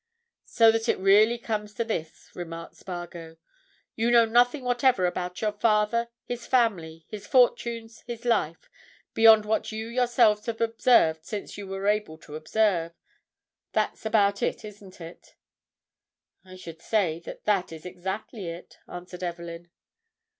"So 0.47 0.71
that 0.71 0.89
it 0.89 0.97
really 0.97 1.37
comes 1.37 1.75
to 1.75 1.83
this," 1.83 2.31
remarked 2.33 2.75
Spargo. 2.75 3.37
"You 3.95 4.09
know 4.09 4.25
nothing 4.25 4.63
whatever 4.63 5.05
about 5.05 5.39
your 5.43 5.51
father, 5.51 6.07
his 6.25 6.47
family, 6.47 7.05
his 7.07 7.27
fortunes, 7.27 7.99
his 8.07 8.25
life, 8.25 8.67
beyond 9.13 9.45
what 9.45 9.71
you 9.71 9.85
yourselves 9.85 10.47
have 10.47 10.59
observed 10.59 11.23
since 11.23 11.55
you 11.55 11.67
were 11.67 11.85
able 11.85 12.17
to 12.17 12.35
observe? 12.35 12.93
That's 13.73 14.03
about 14.03 14.41
it, 14.41 14.65
isn't 14.65 14.99
it?" 15.01 15.35
"I 16.43 16.55
should 16.55 16.81
say 16.81 17.19
that 17.19 17.43
that 17.45 17.71
is 17.71 17.85
exactly 17.85 18.47
it," 18.47 18.79
answered 18.87 19.21
Evelyn. 19.21 19.69